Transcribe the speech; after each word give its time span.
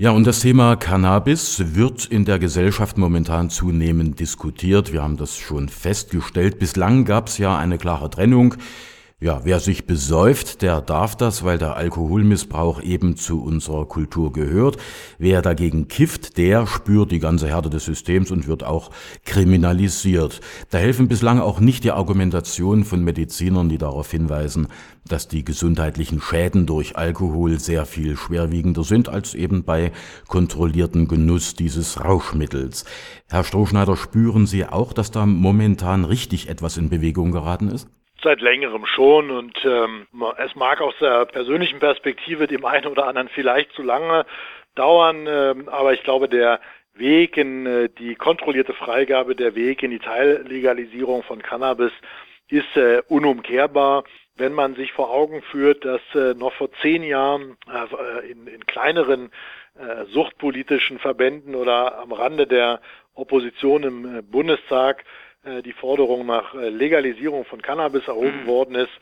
Ja, 0.00 0.12
und 0.12 0.26
das 0.26 0.40
Thema 0.40 0.76
Cannabis 0.76 1.74
wird 1.74 2.06
in 2.06 2.24
der 2.24 2.38
Gesellschaft 2.38 2.96
momentan 2.96 3.50
zunehmend 3.50 4.18
diskutiert. 4.18 4.94
Wir 4.94 5.02
haben 5.02 5.18
das 5.18 5.36
schon 5.36 5.68
festgestellt. 5.68 6.58
Bislang 6.58 7.04
gab 7.04 7.28
es 7.28 7.36
ja 7.36 7.58
eine 7.58 7.76
klare 7.76 8.08
Trennung 8.08 8.54
ja, 9.22 9.42
wer 9.44 9.60
sich 9.60 9.86
besäuft, 9.86 10.62
der 10.62 10.80
darf 10.80 11.14
das, 11.14 11.44
weil 11.44 11.58
der 11.58 11.76
Alkoholmissbrauch 11.76 12.80
eben 12.82 13.16
zu 13.16 13.42
unserer 13.42 13.84
Kultur 13.84 14.32
gehört. 14.32 14.78
Wer 15.18 15.42
dagegen 15.42 15.88
kifft, 15.88 16.38
der 16.38 16.66
spürt 16.66 17.12
die 17.12 17.18
ganze 17.18 17.48
Härte 17.48 17.68
des 17.68 17.84
Systems 17.84 18.30
und 18.30 18.46
wird 18.46 18.64
auch 18.64 18.90
kriminalisiert. 19.26 20.40
Da 20.70 20.78
helfen 20.78 21.06
bislang 21.06 21.38
auch 21.38 21.60
nicht 21.60 21.84
die 21.84 21.90
Argumentationen 21.90 22.86
von 22.86 23.04
Medizinern, 23.04 23.68
die 23.68 23.76
darauf 23.76 24.10
hinweisen, 24.10 24.68
dass 25.06 25.28
die 25.28 25.44
gesundheitlichen 25.44 26.22
Schäden 26.22 26.64
durch 26.64 26.96
Alkohol 26.96 27.60
sehr 27.60 27.84
viel 27.84 28.16
schwerwiegender 28.16 28.84
sind 28.84 29.10
als 29.10 29.34
eben 29.34 29.64
bei 29.64 29.92
kontrollierten 30.28 31.08
Genuss 31.08 31.54
dieses 31.54 32.02
Rauschmittels. 32.02 32.86
Herr 33.28 33.44
Strohschneider, 33.44 33.98
spüren 33.98 34.46
Sie 34.46 34.64
auch, 34.64 34.94
dass 34.94 35.10
da 35.10 35.26
momentan 35.26 36.06
richtig 36.06 36.48
etwas 36.48 36.78
in 36.78 36.88
Bewegung 36.88 37.32
geraten 37.32 37.68
ist? 37.68 37.86
Seit 38.22 38.42
längerem 38.42 38.84
schon 38.84 39.30
und 39.30 39.58
ähm, 39.64 40.06
es 40.36 40.54
mag 40.54 40.82
aus 40.82 40.94
der 41.00 41.24
persönlichen 41.24 41.78
Perspektive 41.78 42.46
dem 42.46 42.66
einen 42.66 42.86
oder 42.86 43.06
anderen 43.06 43.30
vielleicht 43.30 43.72
zu 43.72 43.82
lange 43.82 44.26
dauern, 44.74 45.26
ähm, 45.26 45.68
aber 45.68 45.94
ich 45.94 46.02
glaube, 46.02 46.28
der 46.28 46.60
Weg 46.94 47.36
in 47.36 47.66
äh, 47.66 47.88
die 47.88 48.14
kontrollierte 48.14 48.74
Freigabe, 48.74 49.34
der 49.34 49.54
Weg 49.54 49.82
in 49.82 49.90
die 49.90 49.98
Teillegalisierung 49.98 51.22
von 51.22 51.40
Cannabis 51.40 51.92
ist 52.48 52.76
äh, 52.76 53.02
unumkehrbar. 53.08 54.04
Wenn 54.36 54.52
man 54.52 54.74
sich 54.74 54.92
vor 54.92 55.10
Augen 55.10 55.42
führt, 55.42 55.84
dass 55.84 56.00
äh, 56.14 56.34
noch 56.34 56.52
vor 56.54 56.70
zehn 56.82 57.02
Jahren 57.02 57.56
äh, 57.72 58.30
in, 58.30 58.46
in 58.46 58.66
kleineren 58.66 59.30
äh, 59.78 60.04
suchtpolitischen 60.06 60.98
Verbänden 60.98 61.54
oder 61.54 61.98
am 61.98 62.12
Rande 62.12 62.46
der 62.46 62.80
Opposition 63.14 63.82
im 63.82 64.18
äh, 64.18 64.22
Bundestag 64.22 65.04
die 65.44 65.72
Forderung 65.72 66.26
nach 66.26 66.54
äh, 66.54 66.68
Legalisierung 66.68 67.44
von 67.44 67.62
Cannabis 67.62 68.06
erhoben 68.06 68.42
mhm. 68.42 68.46
worden 68.46 68.74
ist. 68.74 68.92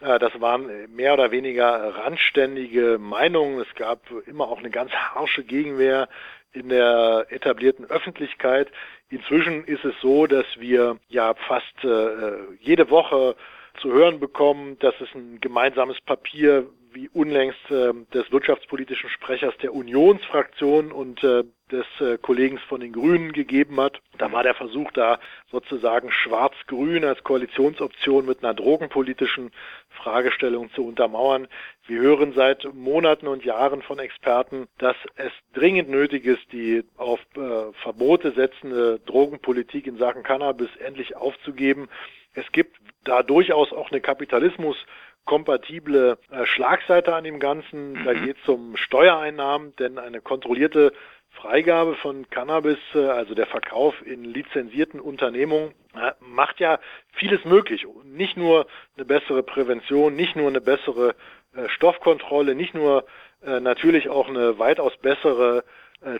Äh, 0.00 0.18
das 0.18 0.40
waren 0.40 0.68
mehr 0.94 1.14
oder 1.14 1.30
weniger 1.30 1.94
randständige 1.96 2.98
Meinungen. 2.98 3.60
Es 3.60 3.74
gab 3.74 4.02
immer 4.26 4.48
auch 4.48 4.58
eine 4.58 4.70
ganz 4.70 4.92
harsche 4.92 5.44
Gegenwehr 5.44 6.08
in 6.52 6.68
der 6.68 7.26
etablierten 7.30 7.86
Öffentlichkeit. 7.86 8.68
Inzwischen 9.08 9.64
ist 9.64 9.84
es 9.84 9.94
so, 10.00 10.26
dass 10.26 10.46
wir 10.58 10.98
ja 11.08 11.34
fast 11.34 11.84
äh, 11.84 12.38
jede 12.60 12.90
Woche 12.90 13.36
zu 13.80 13.92
hören 13.92 14.20
bekommen, 14.20 14.78
dass 14.80 14.94
es 15.00 15.14
ein 15.14 15.40
gemeinsames 15.40 16.00
Papier 16.00 16.66
wie 16.92 17.08
unlängst 17.08 17.70
äh, 17.70 17.92
des 18.12 18.30
wirtschaftspolitischen 18.32 19.10
Sprechers 19.10 19.56
der 19.58 19.74
Unionsfraktion 19.74 20.92
und 20.92 21.22
äh, 21.22 21.44
des 21.70 21.86
äh, 22.00 22.18
Kollegen 22.18 22.58
von 22.58 22.80
den 22.80 22.92
Grünen 22.92 23.32
gegeben 23.32 23.80
hat. 23.80 24.00
Da 24.18 24.32
war 24.32 24.42
der 24.42 24.54
Versuch 24.54 24.90
da 24.92 25.18
sozusagen 25.50 26.10
schwarz-grün 26.10 27.04
als 27.04 27.22
Koalitionsoption 27.24 28.26
mit 28.26 28.42
einer 28.42 28.54
drogenpolitischen 28.54 29.50
Fragestellung 29.88 30.70
zu 30.72 30.86
untermauern. 30.86 31.48
Wir 31.86 32.00
hören 32.00 32.32
seit 32.34 32.72
Monaten 32.74 33.26
und 33.26 33.44
Jahren 33.44 33.82
von 33.82 33.98
Experten, 33.98 34.68
dass 34.78 34.96
es 35.16 35.32
dringend 35.52 35.88
nötig 35.88 36.24
ist, 36.24 36.52
die 36.52 36.84
auf 36.96 37.20
äh, 37.36 37.72
Verbote 37.82 38.32
setzende 38.32 39.00
Drogenpolitik 39.06 39.86
in 39.86 39.98
Sachen 39.98 40.22
Cannabis 40.22 40.70
endlich 40.76 41.16
aufzugeben. 41.16 41.88
Es 42.34 42.50
gibt 42.52 42.76
da 43.04 43.22
durchaus 43.22 43.72
auch 43.72 43.90
eine 43.90 44.00
Kapitalismus 44.00 44.76
kompatible 45.24 46.18
äh, 46.30 46.46
Schlagseite 46.46 47.14
an 47.14 47.24
dem 47.24 47.40
Ganzen. 47.40 48.04
Da 48.04 48.14
mhm. 48.14 48.24
geht 48.24 48.36
es 48.42 48.48
um 48.48 48.76
Steuereinnahmen, 48.76 49.74
denn 49.76 49.98
eine 49.98 50.20
kontrollierte 50.20 50.92
Freigabe 51.30 51.94
von 51.96 52.28
Cannabis, 52.30 52.78
äh, 52.94 53.06
also 53.06 53.34
der 53.34 53.46
Verkauf 53.46 53.94
in 54.04 54.24
lizenzierten 54.24 55.00
Unternehmungen, 55.00 55.72
äh, 55.94 56.12
macht 56.20 56.60
ja 56.60 56.78
vieles 57.12 57.44
möglich. 57.44 57.86
Nicht 58.04 58.36
nur 58.36 58.66
eine 58.96 59.06
bessere 59.06 59.42
Prävention, 59.42 60.16
nicht 60.16 60.36
nur 60.36 60.48
eine 60.48 60.60
bessere 60.60 61.14
äh, 61.54 61.68
Stoffkontrolle, 61.68 62.54
nicht 62.54 62.74
nur 62.74 63.04
natürlich 63.42 64.10
auch 64.10 64.28
eine 64.28 64.58
weitaus 64.58 64.94
bessere 64.98 65.64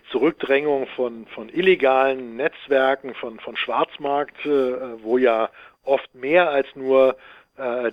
Zurückdrängung 0.09 0.87
von, 0.95 1.27
von 1.27 1.49
illegalen 1.49 2.35
Netzwerken, 2.35 3.13
von, 3.13 3.39
von 3.39 3.55
Schwarzmarkt, 3.55 4.43
wo 4.43 5.19
ja 5.19 5.51
oft 5.83 6.15
mehr 6.15 6.49
als 6.49 6.65
nur 6.75 7.15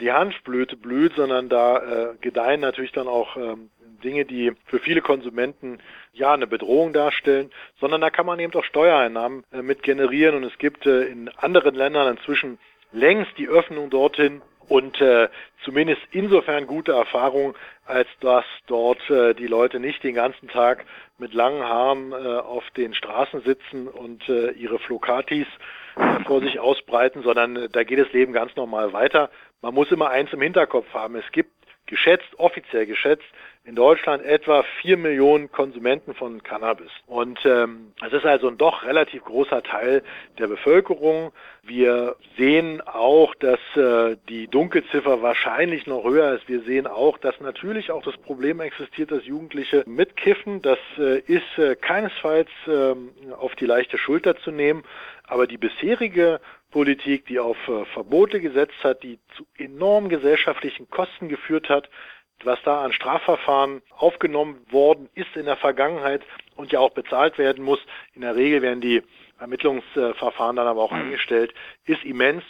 die 0.01 0.13
Hanfblüte 0.13 0.77
blüht, 0.77 1.15
sondern 1.15 1.49
da 1.49 2.15
gedeihen 2.21 2.61
natürlich 2.61 2.93
dann 2.93 3.07
auch 3.07 3.37
ähm, 3.37 3.71
Dinge, 4.03 4.25
die 4.25 4.53
für 4.67 4.79
viele 4.79 5.01
Konsumenten 5.01 5.79
ja 6.13 6.33
eine 6.33 6.47
Bedrohung 6.47 6.93
darstellen, 6.93 7.51
sondern 7.81 8.01
da 8.01 8.11
kann 8.11 8.27
man 8.27 8.39
eben 8.39 8.55
auch 8.55 8.65
Steuereinnahmen 8.65 9.45
äh, 9.53 9.63
mit 9.63 9.83
generieren. 9.83 10.37
Und 10.37 10.45
es 10.45 10.59
gibt 10.59 10.87
äh, 10.87 11.05
in 11.05 11.29
anderen 11.37 11.75
Ländern 11.75 12.17
inzwischen 12.17 12.59
längst 12.93 13.37
die 13.39 13.49
Öffnung 13.49 13.91
dorthin 13.91 14.43
und 14.69 15.01
äh, 15.01 15.29
zumindest 15.65 16.03
insofern 16.11 16.67
gute 16.67 16.93
Erfahrung, 16.93 17.55
als 17.87 18.09
dass 18.21 18.45
dort 18.67 19.09
äh, 19.11 19.35
die 19.35 19.47
Leute 19.47 19.81
nicht 19.81 20.03
den 20.05 20.15
ganzen 20.15 20.49
Tag 20.49 20.85
mit 21.17 21.33
langen 21.33 21.63
Haaren 21.63 22.13
äh, 22.13 22.17
auf 22.17 22.65
den 22.77 22.95
Straßen 22.95 23.43
sitzen 23.43 23.89
und 23.89 24.29
äh, 24.29 24.51
ihre 24.51 24.79
Flokatis 24.79 25.47
äh, 25.47 25.57
vor 26.27 26.41
sich 26.41 26.61
ausbreiten, 26.61 27.23
sondern 27.23 27.57
äh, 27.57 27.69
da 27.69 27.85
geht 27.85 27.99
das 27.99 28.13
Leben 28.13 28.33
ganz 28.33 28.55
normal 28.57 28.93
weiter. 28.93 29.31
Man 29.63 29.75
muss 29.75 29.91
immer 29.91 30.11
eins 30.11 30.33
im 30.33 30.43
Hinterkopf 30.43 30.93
haben. 30.93 31.17
Es 31.17 31.31
gibt 31.33 31.51
geschätzt, 31.87 32.29
offiziell 32.37 32.87
geschätzt, 32.87 33.25
in 33.69 33.75
Deutschland 33.75 34.25
etwa 34.25 34.65
vier 34.81 34.97
Millionen 34.97 35.53
Konsumenten 35.53 36.15
von 36.15 36.43
Cannabis. 36.43 36.91
Und 37.07 37.39
ähm, 37.45 37.93
es 38.03 38.15
ist 38.15 38.25
also 38.25 38.49
ein 38.49 38.57
doch 38.57 38.83
relativ 38.83 39.23
großer 39.25 39.63
Teil 39.63 40.03
der 40.39 40.47
Bevölkerung. 40.47 41.33
Wir 41.65 42.17
sehen 42.39 42.81
auch, 42.81 43.35
dass 43.35 43.61
äh, 43.77 44.17
die 44.31 44.49
Dunkelziffer 44.49 45.21
wahrscheinlich 45.21 45.87
noch 45.87 46.03
höher 46.03 46.33
ist. 46.33 46.49
Wir 46.49 46.63
sehen 46.63 46.87
auch, 46.87 47.19
dass 47.19 47.39
natürlich 47.41 47.91
auch 47.91 48.03
das 48.03 48.17
Problem 48.17 48.61
existiert, 48.61 49.13
dass 49.13 49.27
Jugendliche 49.27 49.85
mitkiffen. 49.87 50.63
Das 50.63 50.79
äh, 50.97 51.19
ist 51.19 51.59
äh, 51.59 51.77
keinesfalls 51.77 52.49
äh, 52.67 52.95
auf 53.35 53.55
die 53.57 53.67
leichte 53.67 53.99
Schulter 53.99 54.35
zu 54.39 54.51
nehmen. 54.51 54.83
Aber 55.25 55.47
die 55.47 55.59
bisherige 55.59 56.41
Politik, 56.71 57.27
die 57.27 57.39
auf 57.39 57.57
äh, 57.69 57.85
Verbote 57.93 58.41
gesetzt 58.41 58.83
hat, 58.83 59.03
die 59.03 59.19
zu 59.37 59.47
enormen 59.59 60.09
gesellschaftlichen 60.09 60.89
Kosten 60.89 61.29
geführt 61.29 61.69
hat, 61.69 61.91
was 62.45 62.61
da 62.63 62.83
an 62.83 62.93
Strafverfahren 62.93 63.83
aufgenommen 63.97 64.65
worden 64.71 65.09
ist 65.15 65.35
in 65.37 65.47
der 65.47 65.57
Vergangenheit 65.57 66.23
und 66.57 66.73
ja 66.73 66.81
auch 66.81 66.91
bezahlt 66.91 67.39
werden 67.39 67.65
muss. 67.65 67.81
In 68.15 68.23
der 68.23 68.37
Regel 68.37 68.63
werden 68.63 68.81
die 68.81 69.03
Ermittlungsverfahren 69.41 70.57
dann 70.57 70.67
aber 70.67 70.83
auch 70.83 70.93
mhm. 70.93 71.03
eingestellt, 71.03 71.55
ist 71.85 72.05
immens. 72.05 72.45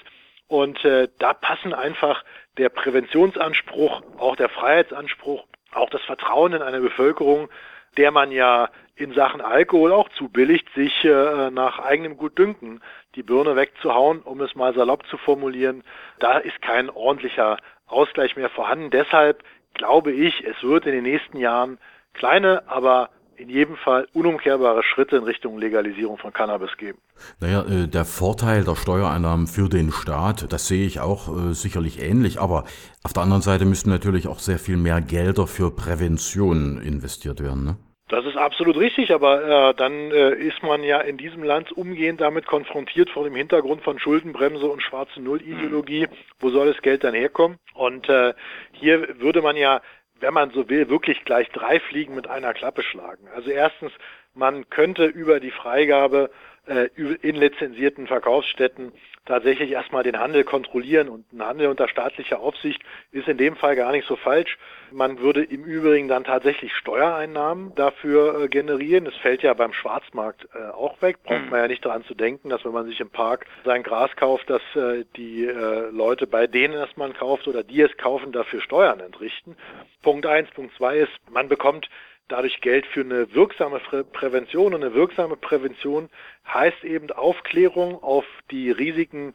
Und 0.47 0.83
äh, 0.85 1.09
da 1.19 1.35
passen 1.35 1.75
einfach 1.75 2.25
der 2.57 2.71
Präventionsanspruch, 2.71 4.03
auch 4.17 4.37
der 4.37 4.49
Freiheitsanspruch, 4.49 5.45
auch 5.73 5.91
das 5.91 6.03
Vertrauen 6.03 6.55
in 6.55 6.63
eine 6.63 6.81
Bevölkerung, 6.81 7.49
der 7.97 8.11
man 8.11 8.33
ja 8.33 8.71
in 8.97 9.13
Sachen 9.13 9.41
Alkohol 9.41 9.93
auch 9.93 10.09
zubilligt, 10.11 10.69
sich 10.75 11.05
äh, 11.05 11.51
nach 11.51 11.79
eigenem 11.79 12.17
Gutdünken 12.17 12.81
die 13.15 13.23
Birne 13.23 13.57
wegzuhauen, 13.57 14.23
um 14.23 14.41
es 14.41 14.55
mal 14.55 14.75
salopp 14.75 15.07
zu 15.07 15.19
formulieren. 15.19 15.85
Da 16.19 16.39
ist 16.39 16.61
kein 16.63 16.91
ordentlicher 16.91 17.59
Ausgleich 17.87 18.37
mehr 18.37 18.51
vorhanden. 18.51 18.91
Deshalb 18.91 19.43
glaube 19.75 20.13
ich, 20.13 20.45
es 20.45 20.63
wird 20.63 20.87
in 20.87 20.93
den 20.93 21.05
nächsten 21.05 21.39
Jahren 21.39 21.79
kleine, 22.15 22.69
aber 22.69 23.11
in 23.39 23.49
jedem 23.49 23.77
Fall 23.77 24.09
unumkehrbare 24.13 24.83
Schritte 24.83 25.17
in 25.17 25.23
Richtung 25.23 25.59
Legalisierung 25.59 26.19
von 26.19 26.33
Cannabis 26.33 26.77
geben. 26.77 26.99
Naja, 27.41 27.65
äh, 27.67 27.87
der 27.87 28.05
Vorteil 28.05 28.65
der 28.65 28.75
Steuereinnahmen 28.75 29.47
für 29.47 29.69
den 29.69 29.93
Staat, 29.93 30.53
das 30.53 30.67
sehe 30.67 30.87
ich 30.87 31.01
auch 31.01 31.29
äh, 31.29 31.55
sicherlich 31.55 32.03
ähnlich, 32.03 32.41
aber 32.41 32.65
auf 33.05 33.13
der 33.13 33.23
anderen 33.23 33.43
Seite 33.43 33.65
müssten 33.65 33.91
natürlich 33.91 34.27
auch 34.27 34.41
sehr 34.41 34.59
viel 34.59 34.77
mehr 34.77 35.01
Gelder 35.01 35.47
für 35.47 35.71
Prävention 35.71 36.81
investiert 36.81 37.41
werden. 37.41 37.65
Ne? 37.65 37.77
Das 38.09 38.25
ist 38.25 38.37
absolut 38.37 38.77
richtig, 38.79 39.13
aber 39.13 39.71
äh, 39.71 39.75
dann 39.75 40.11
äh, 40.11 40.35
ist 40.35 40.63
man 40.63 40.83
ja 40.83 41.01
in 41.01 41.19
diesem 41.19 41.43
Land 41.43 41.73
umgehend 41.73 42.23
damit 42.23 42.47
konfrontiert 42.47 43.11
vor 43.11 43.25
dem 43.25 43.35
Hintergrund 43.35 43.83
von 43.83 43.99
Schuldenbremse 43.99 44.67
und 44.67 44.83
schwarze 44.83 45.21
Null-Ideologie. 45.21 46.07
Mhm. 46.07 46.17
Wo 46.41 46.49
soll 46.49 46.73
das 46.73 46.81
Geld 46.81 47.05
dann 47.05 47.15
herkommen? 47.15 47.59
Und 47.75 48.09
äh, 48.09 48.33
hier 48.73 49.21
würde 49.21 49.43
man 49.43 49.57
ja, 49.57 49.83
wenn 50.21 50.33
man 50.33 50.51
so 50.51 50.69
will, 50.71 50.89
wirklich 50.89 51.23
gleich 51.25 51.51
drei 51.51 51.81
Fliegen 51.81 52.15
mit 52.15 52.29
einer 52.29 52.55
Klappe 52.55 52.83
schlagen. 52.83 53.29
Also 53.35 53.51
erstens, 53.51 53.93
man 54.35 54.71
könnte 54.71 55.05
über 55.05 55.39
die 55.39 55.51
Freigabe 55.51 56.31
in 56.69 57.35
lizenzierten 57.35 58.07
Verkaufsstätten 58.07 58.93
tatsächlich 59.29 59.71
erstmal 59.71 60.03
den 60.03 60.19
Handel 60.19 60.43
kontrollieren 60.43 61.09
und 61.09 61.33
ein 61.33 61.43
Handel 61.43 61.69
unter 61.69 61.87
staatlicher 61.87 62.41
Aufsicht 62.41 62.83
ist 63.13 63.29
in 63.29 63.37
dem 63.37 63.57
Fall 63.57 63.77
gar 63.77 63.93
nicht 63.93 64.07
so 64.09 64.17
falsch. 64.17 64.59
Man 64.91 65.19
würde 65.21 65.45
im 65.45 65.65
Übrigen 65.65 66.09
dann 66.09 66.25
tatsächlich 66.25 66.75
Steuereinnahmen 66.75 67.75
dafür 67.75 68.43
äh, 68.43 68.49
generieren. 68.49 69.07
Es 69.07 69.17
fällt 69.17 69.43
ja 69.43 69.53
beim 69.53 69.75
Schwarzmarkt 69.75 70.49
äh, 70.55 70.71
auch 70.71 71.01
weg. 71.03 71.23
Braucht 71.23 71.45
mhm. 71.45 71.51
man 71.51 71.61
ja 71.61 71.69
nicht 71.69 71.85
daran 71.85 72.05
zu 72.05 72.15
denken, 72.15 72.49
dass 72.49 72.65
wenn 72.65 72.73
man 72.73 72.87
sich 72.87 73.01
im 73.01 73.11
Park 73.11 73.45
sein 73.65 73.83
Gras 73.83 74.11
kauft, 74.17 74.49
dass 74.49 74.63
äh, 74.75 75.05
die 75.17 75.45
äh, 75.45 75.91
Leute, 75.91 76.27
bei 76.27 76.47
denen 76.47 76.75
es 76.75 76.97
man 76.97 77.13
kauft 77.13 77.47
oder 77.47 77.63
die 77.63 77.83
es 77.83 77.95
kaufen, 77.99 78.33
dafür 78.33 78.63
Steuern 78.63 79.01
entrichten. 79.01 79.57
Punkt 80.03 80.25
eins. 80.25 80.51
Punkt 80.53 80.75
zwei 80.77 80.99
ist, 80.99 81.13
man 81.31 81.49
bekommt 81.49 81.89
dadurch 82.29 82.61
Geld 82.61 82.87
für 82.87 83.01
eine 83.01 83.35
wirksame 83.35 83.81
Prävention. 84.13 84.75
Und 84.75 84.83
eine 84.83 84.95
wirksame 84.95 85.37
Prävention 85.37 86.09
heißt 86.47 86.85
eben 86.85 87.11
Aufklärung 87.11 88.03
auf 88.03 88.25
die 88.51 88.71
Risiken 88.71 89.35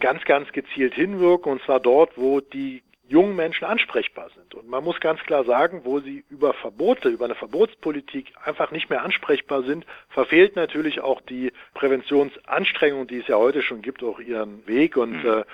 ganz, 0.00 0.24
ganz 0.24 0.52
gezielt 0.52 0.94
hinwirken. 0.94 1.52
Und 1.52 1.62
zwar 1.62 1.80
dort, 1.80 2.16
wo 2.16 2.40
die 2.40 2.82
jungen 3.06 3.36
Menschen 3.36 3.64
ansprechbar 3.64 4.30
sind. 4.34 4.54
Und 4.54 4.68
man 4.68 4.82
muss 4.82 4.98
ganz 5.00 5.20
klar 5.20 5.44
sagen, 5.44 5.82
wo 5.84 6.00
sie 6.00 6.24
über 6.30 6.54
Verbote, 6.54 7.10
über 7.10 7.26
eine 7.26 7.34
Verbotspolitik 7.34 8.32
einfach 8.42 8.70
nicht 8.70 8.88
mehr 8.88 9.02
ansprechbar 9.02 9.62
sind, 9.62 9.84
verfehlt 10.08 10.56
natürlich 10.56 11.00
auch 11.00 11.20
die 11.20 11.52
Präventionsanstrengung, 11.74 13.06
die 13.06 13.18
es 13.18 13.26
ja 13.26 13.36
heute 13.36 13.62
schon 13.62 13.82
gibt, 13.82 14.02
auch 14.02 14.20
ihren 14.20 14.66
Weg. 14.66 14.96
Und 14.96 15.22
mhm. 15.22 15.28
äh, 15.28 15.44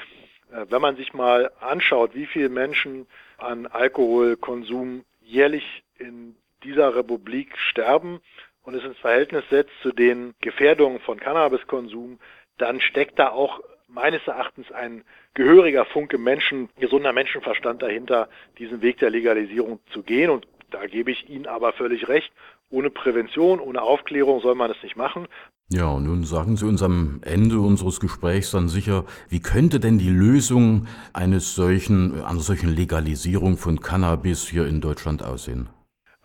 wenn 0.71 0.81
man 0.81 0.97
sich 0.97 1.13
mal 1.13 1.51
anschaut, 1.61 2.15
wie 2.15 2.27
viele 2.27 2.49
Menschen 2.49 3.07
an 3.39 3.67
Alkoholkonsum 3.67 5.05
jährlich 5.23 5.83
in 5.99 6.37
dieser 6.65 6.95
Republik 6.95 7.57
sterben 7.59 8.21
und 8.63 8.75
es 8.75 8.85
ins 8.85 8.99
Verhältnis 8.99 9.45
setzt 9.51 9.73
zu 9.83 9.93
den 9.93 10.35
Gefährdungen 10.41 11.01
von 11.01 11.19
Cannabiskonsum, 11.19 12.19
dann 12.59 12.81
steckt 12.81 13.19
da 13.19 13.31
auch 13.31 13.61
meines 13.89 14.27
Erachtens 14.27 14.71
ein 14.71 15.03
gehöriger 15.35 15.85
Funke 15.85 16.19
Menschen, 16.19 16.69
gesunder 16.79 17.13
Menschenverstand 17.13 17.83
dahinter, 17.83 18.29
diesen 18.59 18.83
Weg 18.83 18.99
der 18.99 19.11
Legalisierung 19.11 19.81
zu 19.93 20.03
gehen. 20.03 20.31
Und 20.31 20.47
da 20.71 20.87
gebe 20.87 21.11
ich 21.11 21.29
Ihnen 21.29 21.47
aber 21.47 21.73
völlig 21.73 22.09
recht. 22.09 22.33
Ohne 22.71 22.91
Prävention, 22.91 23.59
ohne 23.59 23.83
Aufklärung 23.83 24.41
soll 24.41 24.55
man 24.55 24.71
es 24.71 24.81
nicht 24.83 24.97
machen. 24.97 25.27
Ja, 25.73 25.87
und 25.87 26.05
nun 26.05 26.25
sagen 26.25 26.57
Sie 26.57 26.67
uns 26.67 26.83
am 26.83 27.21
Ende 27.25 27.61
unseres 27.61 28.01
Gesprächs 28.01 28.51
dann 28.51 28.69
sicher, 28.69 29.05
wie 29.29 29.41
könnte 29.41 29.79
denn 29.81 29.99
die 29.99 30.11
Lösung 30.11 30.87
eines 31.13 31.55
solchen, 31.55 32.25
einer 32.25 32.41
solchen 32.41 32.75
Legalisierung 32.75 33.57
von 33.57 33.81
Cannabis 33.81 34.49
hier 34.49 34.67
in 34.67 34.81
Deutschland 34.81 35.25
aussehen? 35.25 35.69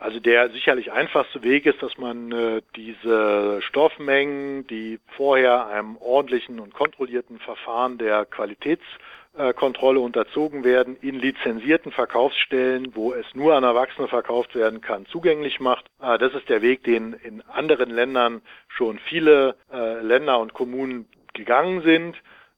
Also 0.06 0.20
der 0.20 0.52
sicherlich 0.52 0.92
einfachste 0.92 1.42
Weg 1.42 1.66
ist, 1.66 1.82
dass 1.82 1.98
man 1.98 2.32
äh, 2.32 2.62
diese 2.76 3.60
Stoffmengen, 3.64 4.68
die 4.68 5.00
vorher 5.18 5.66
einem 5.66 5.98
ordentlichen 5.98 6.60
und 6.60 6.76
kontrollierten 6.76 7.40
Verfahren 7.40 7.98
der 7.98 8.26
Qualitätskontrolle 8.26 10.00
unterzogen 10.00 10.64
werden, 10.64 10.96
in 11.02 11.16
lizenzierten 11.16 11.92
Verkaufsstellen, 11.92 12.96
wo 12.96 13.14
es 13.14 13.26
nur 13.34 13.56
an 13.56 13.64
Erwachsene 13.64 14.08
verkauft 14.08 14.54
werden 14.54 14.80
kann, 14.80 15.08
zugänglich 15.08 15.60
macht. 15.60 15.88
Äh, 16.00 16.20
das 16.20 16.36
ist 16.36 16.50
der 16.50 16.62
Weg, 16.62 16.84
den 16.84 17.14
in 17.14 17.42
anderen 17.42 17.90
Ländern 17.90 18.44
schon 18.68 19.00
viele 19.00 19.56
äh, 19.74 20.02
Länder 20.02 20.38
und 20.38 20.54
Kommunen 20.54 21.08
gegangen 21.34 21.82
sind. 21.82 22.16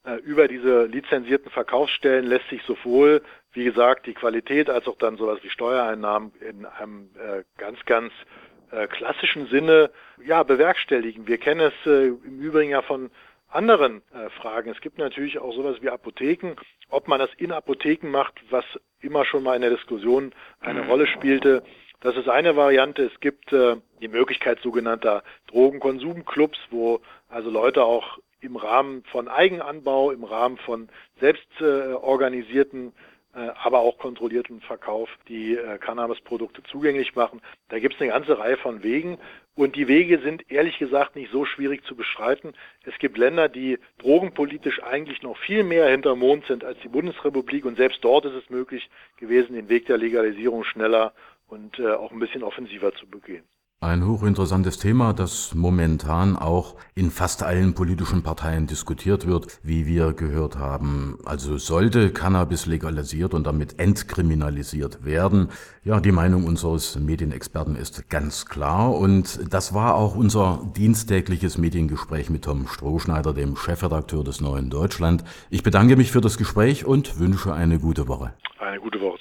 Äh, 0.08 0.16
über 0.24 0.48
diese 0.48 0.86
lizenzierten 0.86 1.52
Verkaufsstellen 1.52 2.26
lässt 2.26 2.50
sich 2.50 2.64
sowohl 2.64 3.22
wie 3.58 3.64
gesagt, 3.64 4.06
die 4.06 4.14
Qualität 4.14 4.70
als 4.70 4.88
auch 4.88 5.00
dann 5.00 5.18
sowas 5.18 5.40
wie 5.42 5.50
Steuereinnahmen 5.50 6.32
in 6.48 6.68
einem 6.68 7.10
äh, 7.16 7.44
ganz, 7.58 7.84
ganz 7.86 8.14
äh, 8.70 8.86
klassischen 8.86 9.48
Sinne 9.48 9.90
ja 10.24 10.44
bewerkstelligen. 10.44 11.28
Wir 11.28 11.40
kennen 11.40 11.72
es 11.72 11.88
äh, 11.88 12.08
im 12.10 12.40
Übrigen 12.40 12.70
ja 12.70 12.84
von 12.84 13.10
anderen 13.50 14.04
äh, 14.14 14.30
Fragen. 14.30 14.70
Es 14.70 14.80
gibt 14.80 15.00
natürlich 15.00 15.40
auch 15.40 15.56
sowas 15.56 15.78
wie 15.82 15.90
Apotheken. 15.90 16.56
Ob 16.90 17.08
man 17.08 17.20
das 17.20 17.32
in 17.38 17.52
Apotheken 17.52 18.10
macht, 18.12 18.36
was 18.52 18.64
immer 19.02 19.26
schon 19.26 19.42
mal 19.42 19.56
in 19.56 19.64
der 19.64 19.72
Diskussion 19.72 20.34
eine 20.60 20.84
mhm. 20.84 20.90
Rolle 20.90 21.08
spielte, 21.08 21.64
das 22.02 22.16
ist 22.16 22.30
eine 22.30 22.56
Variante. 22.56 23.06
Es 23.06 23.20
gibt 23.22 23.52
äh, 23.54 23.78
die 24.02 24.08
Möglichkeit 24.08 24.60
sogenannter 24.62 25.24
Drogenkonsumclubs, 25.48 26.60
wo 26.70 27.02
also 27.28 27.50
Leute 27.50 27.84
auch 27.84 28.20
im 28.40 28.56
Rahmen 28.56 29.04
von 29.06 29.28
Eigenanbau, 29.28 30.12
im 30.12 30.24
Rahmen 30.24 30.58
von 30.58 30.90
selbst 31.20 31.50
äh, 31.60 31.94
organisierten 31.94 32.94
äh, 33.38 33.52
aber 33.62 33.80
auch 33.80 34.00
kontrollierten 34.00 34.62
Verkauf 34.62 35.10
die 35.28 35.56
äh, 35.56 35.78
Cannabisprodukte 35.78 36.64
zugänglich 36.64 37.16
machen. 37.16 37.40
Da 37.70 37.78
gibt 37.78 37.94
es 37.94 38.02
eine 38.02 38.10
ganze 38.10 38.40
Reihe 38.40 38.58
von 38.58 38.82
Wegen 38.82 39.20
und 39.54 39.76
die 39.76 39.88
Wege 39.88 40.20
sind 40.20 40.50
ehrlich 40.50 40.80
gesagt 40.80 41.16
nicht 41.16 41.32
so 41.32 41.46
schwierig 41.46 41.86
zu 41.86 41.96
beschreiten. 41.96 42.54
Es 42.84 42.98
gibt 42.98 43.16
Länder, 43.18 43.48
die 43.48 43.78
drogenpolitisch 44.00 44.82
eigentlich 44.82 45.22
noch 45.22 45.38
viel 45.38 45.64
mehr 45.64 45.88
hinterm 45.88 46.18
Mond 46.20 46.48
sind 46.48 46.64
als 46.64 46.80
die 46.80 46.88
Bundesrepublik 46.88 47.66
und 47.66 47.78
selbst 47.78 48.04
dort 48.04 48.26
ist 48.26 48.34
es 48.34 48.50
möglich 48.50 48.90
gewesen, 49.18 49.54
den 49.54 49.70
Weg 49.70 49.86
der 49.86 50.00
Legalisierung 50.00 50.64
schneller 50.64 51.14
und 51.48 51.78
äh, 51.78 51.92
auch 51.92 52.12
ein 52.12 52.20
bisschen 52.20 52.42
offensiver 52.42 52.94
zu 52.96 53.08
begehen. 53.08 53.44
Ein 53.80 54.08
hochinteressantes 54.08 54.80
Thema, 54.80 55.14
das 55.14 55.54
momentan 55.54 56.36
auch 56.36 56.78
in 56.96 57.12
fast 57.12 57.44
allen 57.44 57.76
politischen 57.76 58.24
Parteien 58.24 58.66
diskutiert 58.66 59.28
wird, 59.28 59.60
wie 59.62 59.86
wir 59.86 60.14
gehört 60.14 60.58
haben. 60.58 61.20
Also 61.26 61.60
sollte 61.60 62.10
Cannabis 62.10 62.66
legalisiert 62.66 63.36
und 63.36 63.46
damit 63.46 63.78
entkriminalisiert 63.78 65.06
werden. 65.06 65.50
Ja, 65.84 66.00
die 66.00 66.12
Meinung 66.12 66.46
unseres 66.46 66.96
Medienexperten 66.96 67.76
ist 67.76 68.10
ganz 68.10 68.48
klar 68.48 68.96
und 68.96 69.54
das 69.54 69.76
war 69.76 69.94
auch 69.94 70.16
unser 70.16 70.60
dienstägliches 70.76 71.60
Mediengespräch 71.60 72.32
mit 72.32 72.46
Tom 72.46 72.68
Strohschneider, 72.68 73.32
dem 73.32 73.56
Chefredakteur 73.56 74.24
des 74.24 74.42
Neuen 74.42 74.72
Deutschland. 74.72 75.24
Ich 75.52 75.62
bedanke 75.62 75.98
mich 75.98 76.12
für 76.12 76.22
das 76.22 76.40
Gespräch 76.40 76.84
und 76.86 77.20
wünsche 77.20 77.54
eine 77.54 77.78
gute 77.78 78.08
Woche. 78.08 78.34
Eine 78.58 78.80
gute 78.80 79.00
Woche. 79.00 79.18